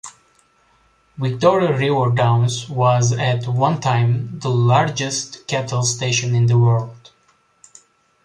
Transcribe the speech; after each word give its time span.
Victoria 1.15 1.77
River 1.77 2.15
Downs 2.15 2.67
was 2.67 3.11
at 3.11 3.45
one 3.47 3.79
time 3.79 4.39
the 4.39 4.49
largest 4.49 5.45
cattle 5.45 5.83
station 5.83 6.33
in 6.33 6.47
the 6.47 6.57
world. 6.57 7.11